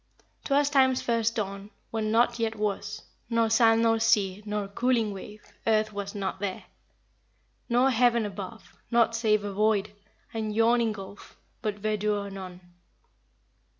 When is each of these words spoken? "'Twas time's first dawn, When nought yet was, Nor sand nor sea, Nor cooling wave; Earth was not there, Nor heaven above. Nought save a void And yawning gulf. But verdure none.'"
"'Twas 0.45 0.67
time's 0.71 0.99
first 0.99 1.35
dawn, 1.35 1.69
When 1.91 2.09
nought 2.11 2.39
yet 2.39 2.55
was, 2.55 3.03
Nor 3.29 3.51
sand 3.51 3.83
nor 3.83 3.99
sea, 3.99 4.41
Nor 4.47 4.67
cooling 4.67 5.13
wave; 5.13 5.43
Earth 5.67 5.93
was 5.93 6.15
not 6.15 6.39
there, 6.39 6.63
Nor 7.69 7.91
heaven 7.91 8.25
above. 8.25 8.75
Nought 8.89 9.15
save 9.15 9.43
a 9.43 9.53
void 9.53 9.91
And 10.33 10.55
yawning 10.55 10.91
gulf. 10.93 11.37
But 11.61 11.75
verdure 11.77 12.31
none.'" 12.31 12.61